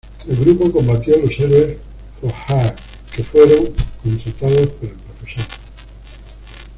El 0.27 0.35
grupo 0.35 0.71
combatió 0.71 1.15
los 1.19 1.29
Heroes 1.29 1.77
for 2.19 2.33
Hire, 2.49 2.73
que 3.15 3.23
fueron 3.23 3.65
contratados 4.01 4.67
por 4.69 4.89
el 4.89 4.93
Profesor. 4.95 5.45